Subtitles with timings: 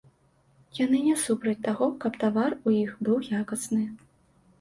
[0.77, 3.83] Яны не супраць таго, каб тавар у іх быў якасны.